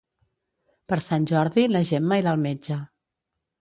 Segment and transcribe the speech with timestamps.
[0.93, 2.85] Per Sant Jordi na Gemma irà al metge.